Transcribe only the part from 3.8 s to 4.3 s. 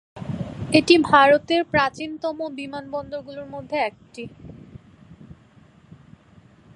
একটি।